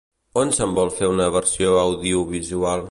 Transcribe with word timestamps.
On 0.43 0.53
se'n 0.59 0.73
vol 0.79 0.89
fer 0.95 1.11
una 1.11 1.29
versió 1.37 1.77
audiovisual? 1.87 2.79